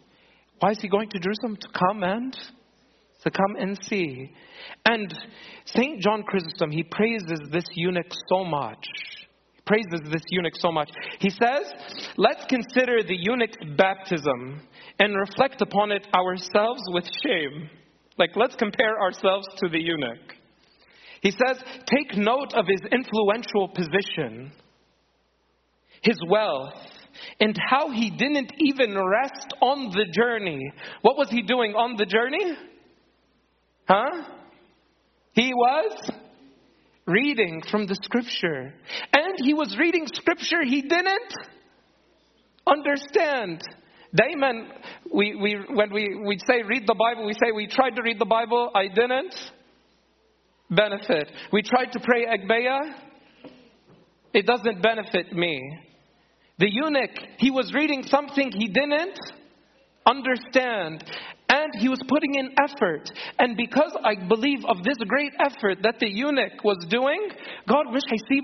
Why 0.62 0.72
is 0.72 0.80
he 0.80 0.88
going 0.88 1.10
to 1.10 1.20
Jerusalem? 1.20 1.58
To 1.58 1.68
come 1.78 2.04
and 2.04 2.36
to 3.24 3.32
come 3.32 3.56
and 3.60 3.78
see. 3.84 4.32
And 4.86 5.14
St. 5.66 6.02
John 6.02 6.24
Chrysostom, 6.24 6.72
he 6.72 6.84
praises 6.84 7.40
this 7.52 7.66
eunuch 7.76 8.12
so 8.30 8.44
much. 8.44 8.86
He 9.56 9.62
praises 9.66 10.02
this 10.12 10.24
eunuch 10.30 10.56
so 10.56 10.72
much. 10.72 10.90
He 11.20 11.30
says, 11.30 11.72
Let's 12.18 12.46
consider 12.46 13.04
the 13.04 13.18
eunuch's 13.18 13.58
baptism 13.78 14.62
and 15.00 15.16
reflect 15.16 15.62
upon 15.62 15.92
it 15.92 16.08
ourselves 16.16 16.82
with 16.88 17.06
shame. 17.24 17.70
Like, 18.18 18.32
let's 18.36 18.56
compare 18.56 19.00
ourselves 19.02 19.48
to 19.58 19.70
the 19.70 19.80
eunuch. 19.80 20.36
He 21.22 21.32
says, 21.32 21.62
Take 21.86 22.18
note 22.18 22.54
of 22.56 22.66
his 22.68 22.82
influential 22.92 23.70
position, 23.70 24.52
his 26.02 26.18
wealth, 26.28 26.74
and 27.40 27.58
how 27.70 27.92
he 27.92 28.10
didn't 28.10 28.52
even 28.60 28.98
rest 28.98 29.54
on 29.62 29.92
the 29.92 30.06
journey. 30.14 30.72
What 31.02 31.18
was 31.18 31.30
he 31.30 31.42
doing 31.42 31.74
on 31.74 31.96
the 31.98 32.06
journey? 32.06 32.58
Huh? 33.88 34.24
He 35.34 35.54
was 35.54 36.12
reading 37.06 37.62
from 37.70 37.88
the 37.88 37.96
scripture. 38.02 38.74
And 39.14 39.36
he 39.38 39.54
was 39.54 39.76
reading 39.78 40.08
scripture 40.08 40.64
he 40.64 40.82
didn't 40.82 41.34
understand. 42.68 43.62
Damon, 44.14 44.68
we, 45.14 45.36
we, 45.36 45.58
when 45.74 45.94
we, 45.94 46.22
we 46.26 46.38
say 46.46 46.64
read 46.64 46.84
the 46.86 46.96
Bible, 46.96 47.26
we 47.26 47.34
say 47.34 47.52
we 47.54 47.68
tried 47.68 47.96
to 47.96 48.02
read 48.02 48.20
the 48.20 48.26
Bible, 48.26 48.70
I 48.76 48.88
didn't 48.88 49.34
benefit. 50.70 51.32
We 51.52 51.62
tried 51.62 51.92
to 51.94 52.00
pray 52.00 52.26
Agpeya, 52.26 52.80
it 54.34 54.46
doesn't 54.46 54.82
benefit 54.82 55.34
me. 55.34 55.80
The 56.62 56.70
eunuch, 56.70 57.18
he 57.40 57.50
was 57.50 57.74
reading 57.74 58.04
something 58.04 58.52
he 58.52 58.68
didn't 58.68 59.18
understand. 60.06 61.04
And 61.50 61.74
he 61.80 61.90
was 61.90 62.00
putting 62.08 62.36
in 62.36 62.54
effort. 62.64 63.10
And 63.40 63.58
because 63.58 63.98
I 64.04 64.14
believe 64.28 64.60
of 64.70 64.84
this 64.84 64.98
great 65.08 65.34
effort 65.40 65.80
that 65.82 65.96
the 66.00 66.08
eunuch 66.08 66.64
was 66.64 66.86
doing, 66.88 67.30
God 67.68 67.92
wish 67.92 68.04
I 68.08 68.18
see 68.30 68.42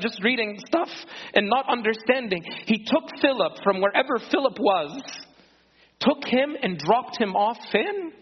just 0.00 0.22
reading 0.22 0.56
stuff 0.68 0.88
and 1.34 1.48
not 1.48 1.68
understanding. 1.68 2.44
He 2.66 2.84
took 2.84 3.02
Philip 3.20 3.54
from 3.64 3.80
wherever 3.80 4.18
Philip 4.30 4.56
was, 4.60 5.02
took 5.98 6.24
him 6.26 6.56
and 6.62 6.78
dropped 6.78 7.20
him 7.20 7.34
off 7.34 7.58
in 7.74 8.12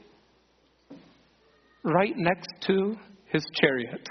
right 1.85 2.15
next 2.17 2.49
to 2.69 2.97
his 3.27 3.45
chariot. 3.53 4.09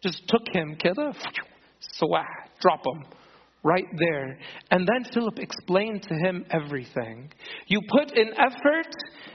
Just 0.00 0.22
took 0.28 0.46
him, 0.52 0.76
kidda, 0.76 1.12
swah, 1.98 2.22
drop 2.60 2.86
him 2.86 3.04
right 3.62 3.86
there. 3.96 4.38
And 4.70 4.86
then 4.86 5.12
Philip 5.12 5.38
explained 5.38 6.02
to 6.02 6.14
him 6.14 6.44
everything. 6.50 7.32
You 7.66 7.80
put 7.88 8.16
in 8.16 8.28
effort, 8.32 8.92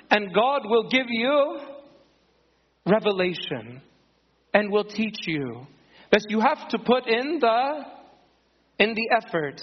and 0.10 0.34
God 0.34 0.62
will 0.65 0.89
give 0.89 1.07
you 1.10 1.60
revelation 2.86 3.81
and 4.53 4.71
will 4.71 4.86
teach 4.86 5.17
you. 5.27 5.67
That 6.12 6.25
you 6.29 6.39
have 6.41 6.67
to 6.69 6.79
put 6.79 7.07
in 7.07 7.39
the 7.39 7.84
in 8.79 8.95
the 8.95 9.10
effort. 9.15 9.62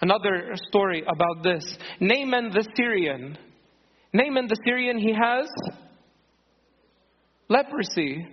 Another 0.00 0.52
story 0.68 1.02
about 1.02 1.42
this. 1.42 1.76
Naaman 2.00 2.50
the 2.50 2.66
Syrian. 2.76 3.36
Naaman 4.12 4.46
the 4.46 4.56
Syrian, 4.64 4.98
he 4.98 5.12
has 5.12 5.48
leprosy. 7.48 8.26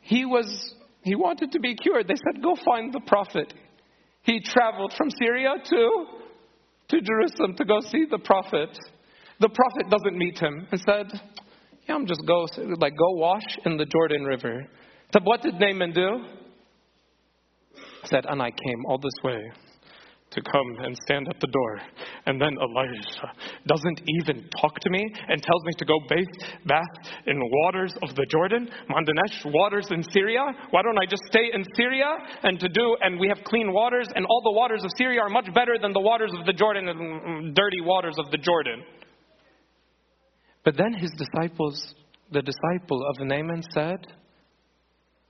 He 0.00 0.24
was 0.24 0.74
he 1.06 1.14
wanted 1.14 1.52
to 1.52 1.60
be 1.60 1.76
cured. 1.76 2.08
They 2.08 2.16
said, 2.16 2.42
Go 2.42 2.56
find 2.64 2.92
the 2.92 3.00
prophet. 3.06 3.54
He 4.22 4.40
traveled 4.40 4.92
from 4.98 5.08
Syria 5.10 5.54
to, 5.64 6.06
to 6.88 7.00
Jerusalem 7.00 7.54
to 7.56 7.64
go 7.64 7.80
see 7.80 8.06
the 8.10 8.18
prophet. 8.18 8.76
The 9.38 9.48
prophet 9.48 9.88
doesn't 9.88 10.18
meet 10.18 10.38
him 10.38 10.66
and 10.70 10.80
said, 10.80 11.06
Yeah, 11.88 11.94
I'm 11.94 12.06
just 12.06 12.22
go 12.26 12.46
like 12.78 12.94
go 12.96 13.12
wash 13.12 13.46
in 13.64 13.76
the 13.76 13.86
Jordan 13.86 14.24
River. 14.24 14.66
So 15.12 15.20
what 15.22 15.42
did 15.42 15.54
Naaman 15.60 15.92
do? 15.92 16.24
He 18.02 18.08
said, 18.08 18.26
and 18.28 18.42
I 18.42 18.50
came 18.50 18.84
all 18.86 18.98
this 18.98 19.14
way 19.22 19.52
to 20.36 20.42
come 20.42 20.84
and 20.84 20.96
stand 21.02 21.26
at 21.28 21.40
the 21.40 21.48
door. 21.48 21.80
And 22.26 22.40
then 22.40 22.54
Elijah 22.62 23.32
doesn't 23.66 24.00
even 24.20 24.48
talk 24.60 24.78
to 24.78 24.90
me 24.90 25.02
and 25.28 25.42
tells 25.42 25.64
me 25.64 25.72
to 25.78 25.84
go 25.84 25.98
bath 26.08 26.94
in 27.26 27.40
waters 27.64 27.92
of 28.02 28.14
the 28.14 28.26
Jordan, 28.30 28.68
Mandanesh, 28.88 29.52
waters 29.52 29.88
in 29.90 30.04
Syria. 30.12 30.44
Why 30.70 30.82
don't 30.82 30.98
I 30.98 31.06
just 31.06 31.22
stay 31.26 31.50
in 31.52 31.64
Syria 31.74 32.06
and 32.44 32.60
to 32.60 32.68
do, 32.68 32.96
and 33.00 33.18
we 33.18 33.28
have 33.28 33.42
clean 33.44 33.72
waters, 33.72 34.06
and 34.14 34.24
all 34.26 34.42
the 34.44 34.52
waters 34.52 34.84
of 34.84 34.90
Syria 34.96 35.20
are 35.22 35.28
much 35.28 35.52
better 35.52 35.76
than 35.80 35.92
the 35.92 36.00
waters 36.00 36.30
of 36.38 36.46
the 36.46 36.52
Jordan 36.52 36.88
and 36.88 37.00
mm, 37.00 37.54
dirty 37.54 37.80
waters 37.80 38.14
of 38.18 38.30
the 38.30 38.38
Jordan. 38.38 38.84
But 40.64 40.76
then 40.76 40.92
his 40.92 41.10
disciples 41.18 41.94
the 42.32 42.42
disciple 42.42 43.06
of 43.08 43.16
Naaman 43.20 43.62
said, 43.72 44.06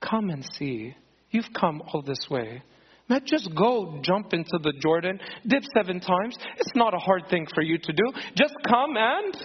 Come 0.01 0.29
and 0.29 0.43
see. 0.53 0.95
You've 1.29 1.53
come 1.59 1.81
all 1.87 2.01
this 2.01 2.27
way. 2.29 2.63
Not 3.09 3.25
just 3.25 3.49
go 3.55 3.99
jump 4.03 4.33
into 4.33 4.59
the 4.61 4.73
Jordan, 4.81 5.19
dip 5.47 5.63
seven 5.73 5.99
times. 5.99 6.37
It's 6.57 6.75
not 6.75 6.93
a 6.93 6.97
hard 6.97 7.23
thing 7.29 7.47
for 7.53 7.63
you 7.63 7.77
to 7.77 7.93
do. 7.93 8.03
Just 8.35 8.55
come 8.67 8.97
and. 8.97 9.37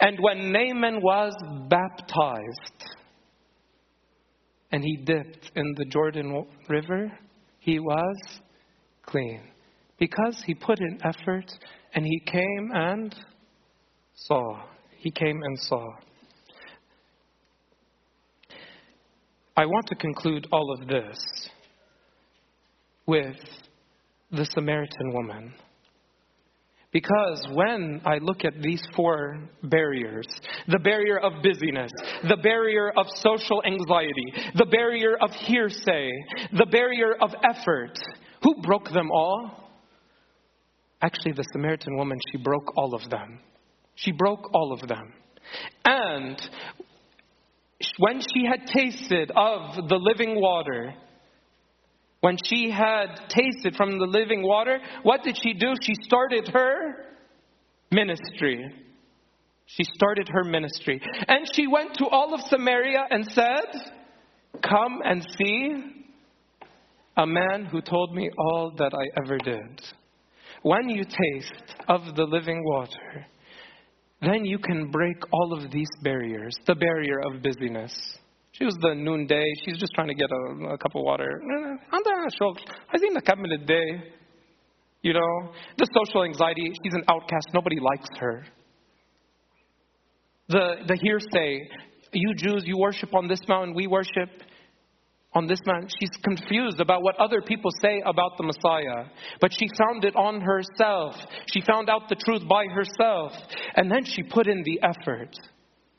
And 0.00 0.18
when 0.20 0.52
Naaman 0.52 1.02
was 1.02 1.34
baptized 1.68 2.94
and 4.70 4.84
he 4.84 4.96
dipped 4.96 5.50
in 5.56 5.74
the 5.76 5.86
Jordan 5.86 6.46
River, 6.68 7.10
he 7.58 7.80
was 7.80 8.16
clean. 9.04 9.42
Because 9.98 10.42
he 10.46 10.54
put 10.54 10.78
in 10.78 11.00
effort 11.04 11.50
and 11.94 12.04
he 12.04 12.20
came 12.20 12.70
and 12.72 13.14
saw. 14.14 14.62
He 14.98 15.10
came 15.10 15.40
and 15.42 15.58
saw. 15.58 15.86
I 19.56 19.66
want 19.66 19.86
to 19.88 19.96
conclude 19.96 20.46
all 20.52 20.76
of 20.80 20.86
this 20.86 21.18
with 23.06 23.36
the 24.30 24.44
Samaritan 24.46 25.12
woman. 25.12 25.54
Because 26.92 27.46
when 27.54 28.02
I 28.04 28.18
look 28.18 28.44
at 28.44 28.60
these 28.60 28.82
four 28.94 29.38
barriers 29.62 30.26
the 30.68 30.78
barrier 30.78 31.18
of 31.18 31.42
busyness, 31.42 31.90
the 32.28 32.36
barrier 32.36 32.92
of 32.96 33.06
social 33.16 33.62
anxiety, 33.64 34.50
the 34.54 34.66
barrier 34.66 35.16
of 35.20 35.30
hearsay, 35.30 36.10
the 36.52 36.66
barrier 36.70 37.14
of 37.20 37.30
effort, 37.50 37.98
who 38.42 38.60
broke 38.62 38.90
them 38.92 39.10
all? 39.10 39.70
Actually, 41.00 41.32
the 41.32 41.44
Samaritan 41.52 41.96
woman, 41.96 42.18
she 42.30 42.38
broke 42.42 42.76
all 42.76 42.94
of 42.94 43.08
them. 43.10 43.40
She 43.94 44.12
broke 44.12 44.54
all 44.54 44.72
of 44.72 44.86
them. 44.86 45.12
And 45.84 46.40
when 47.98 48.20
she 48.20 48.44
had 48.46 48.66
tasted 48.66 49.30
of 49.34 49.88
the 49.88 49.96
living 49.96 50.40
water, 50.40 50.94
when 52.22 52.36
she 52.44 52.70
had 52.70 53.20
tasted 53.28 53.74
from 53.76 53.98
the 53.98 54.06
living 54.06 54.42
water, 54.44 54.78
what 55.02 55.24
did 55.24 55.36
she 55.42 55.54
do? 55.54 55.74
She 55.82 55.94
started 56.02 56.48
her 56.54 57.06
ministry. 57.90 58.64
She 59.66 59.82
started 59.82 60.28
her 60.28 60.44
ministry. 60.44 61.00
And 61.26 61.48
she 61.52 61.66
went 61.66 61.94
to 61.94 62.06
all 62.06 62.32
of 62.32 62.40
Samaria 62.42 63.06
and 63.10 63.26
said, 63.26 63.66
Come 64.62 65.00
and 65.04 65.26
see 65.36 66.04
a 67.16 67.26
man 67.26 67.64
who 67.64 67.80
told 67.80 68.14
me 68.14 68.30
all 68.38 68.72
that 68.78 68.92
I 68.94 69.22
ever 69.24 69.38
did. 69.38 69.80
When 70.62 70.90
you 70.90 71.02
taste 71.02 71.74
of 71.88 72.14
the 72.14 72.22
living 72.22 72.62
water, 72.64 73.26
then 74.20 74.44
you 74.44 74.60
can 74.60 74.92
break 74.92 75.16
all 75.32 75.58
of 75.58 75.72
these 75.72 75.90
barriers. 76.02 76.54
The 76.68 76.76
barrier 76.76 77.18
of 77.18 77.42
busyness. 77.42 77.92
She 78.52 78.64
was 78.64 78.76
the 78.80 78.94
noonday. 78.94 79.44
She's 79.64 79.78
just 79.78 79.92
trying 79.94 80.08
to 80.08 80.14
get 80.14 80.30
a, 80.30 80.74
a 80.74 80.78
cup 80.78 80.94
of 80.94 81.02
water. 81.02 81.40
Eh, 81.42 81.76
you 85.02 85.12
know, 85.12 85.52
the 85.78 85.88
social 85.94 86.24
anxiety. 86.24 86.72
She's 86.84 86.94
an 86.94 87.04
outcast. 87.08 87.48
Nobody 87.52 87.78
likes 87.80 88.08
her. 88.18 88.44
The 90.48 90.76
the 90.86 90.96
hearsay. 91.02 91.68
You 92.12 92.34
Jews, 92.36 92.64
you 92.66 92.78
worship 92.78 93.14
on 93.14 93.26
this 93.26 93.40
mountain. 93.48 93.74
We 93.74 93.86
worship 93.86 94.28
on 95.34 95.46
this 95.46 95.60
mountain. 95.64 95.88
She's 95.98 96.10
confused 96.22 96.78
about 96.78 97.02
what 97.02 97.16
other 97.18 97.40
people 97.40 97.70
say 97.80 98.02
about 98.04 98.36
the 98.36 98.44
Messiah. 98.44 99.06
But 99.40 99.52
she 99.52 99.66
found 99.78 100.04
it 100.04 100.14
on 100.14 100.42
herself. 100.42 101.14
She 101.46 101.62
found 101.62 101.88
out 101.88 102.08
the 102.08 102.16
truth 102.16 102.42
by 102.46 102.66
herself. 102.66 103.32
And 103.74 103.90
then 103.90 104.04
she 104.04 104.22
put 104.22 104.46
in 104.46 104.62
the 104.62 104.80
effort. 104.82 105.34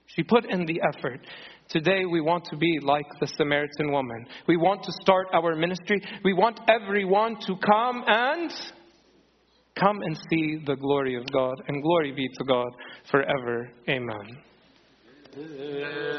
She 0.05 0.21
put 0.21 0.45
in 0.45 0.65
the 0.65 0.81
effort. 0.95 1.21
Today 1.69 2.05
we 2.05 2.21
want 2.21 2.45
to 2.45 2.57
be 2.57 2.79
like 2.81 3.07
the 3.19 3.27
Samaritan 3.27 3.91
woman. 3.91 4.25
We 4.47 4.57
want 4.57 4.83
to 4.83 4.91
start 5.01 5.27
our 5.33 5.55
ministry. 5.55 6.01
We 6.23 6.33
want 6.33 6.59
everyone 6.67 7.37
to 7.47 7.55
come 7.65 8.03
and 8.05 8.51
come 9.75 10.01
and 10.01 10.15
see 10.29 10.59
the 10.65 10.75
glory 10.75 11.15
of 11.15 11.25
God. 11.31 11.55
And 11.67 11.81
glory 11.81 12.11
be 12.11 12.27
to 12.27 12.43
God 12.45 12.69
forever. 13.09 13.71
Amen. 13.89 14.37